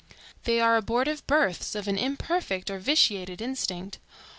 They 0.45 0.59
are 0.59 0.77
abortive 0.77 1.27
births 1.27 1.75
of 1.75 1.87
an 1.87 1.95
imperfect 1.95 2.71
or 2.71 2.79
vitiated 2.79 3.39
instinct. 3.39 3.99